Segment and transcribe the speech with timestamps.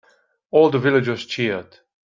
[0.49, 1.77] All the villagers cheered.